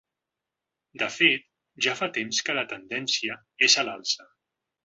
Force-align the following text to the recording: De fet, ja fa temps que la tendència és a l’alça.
De 1.01 1.09
fet, 1.15 1.45
ja 1.87 1.95
fa 2.01 2.09
temps 2.17 2.41
que 2.47 2.57
la 2.61 2.65
tendència 2.75 3.39
és 3.69 3.81
a 3.83 3.89
l’alça. 3.91 4.31